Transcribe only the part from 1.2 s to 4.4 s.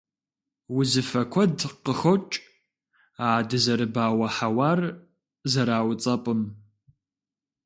куэд къыхокӀ а дызэрыбауэ